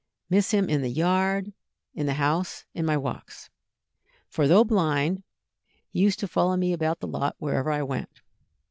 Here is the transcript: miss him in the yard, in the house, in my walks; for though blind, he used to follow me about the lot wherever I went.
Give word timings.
miss 0.31 0.49
him 0.49 0.67
in 0.67 0.81
the 0.81 0.89
yard, 0.89 1.53
in 1.93 2.07
the 2.07 2.15
house, 2.15 2.65
in 2.73 2.87
my 2.87 2.97
walks; 2.97 3.51
for 4.27 4.47
though 4.47 4.63
blind, 4.63 5.21
he 5.89 5.99
used 5.99 6.17
to 6.17 6.27
follow 6.27 6.57
me 6.57 6.73
about 6.73 7.01
the 7.01 7.07
lot 7.07 7.35
wherever 7.37 7.69
I 7.71 7.83
went. 7.83 8.21